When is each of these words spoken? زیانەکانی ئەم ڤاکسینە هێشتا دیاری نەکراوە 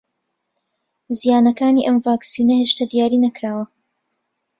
زیانەکانی 1.19 1.85
ئەم 1.85 1.97
ڤاکسینە 2.05 2.55
هێشتا 2.61 2.83
دیاری 2.91 3.23
نەکراوە 3.25 3.65